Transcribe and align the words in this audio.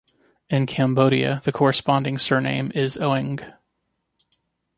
In 0.49 0.65
Cambodia, 0.65 1.41
the 1.43 1.51
corresponding 1.51 2.17
surname 2.17 2.71
is 2.73 2.97
Oeng. 2.97 3.53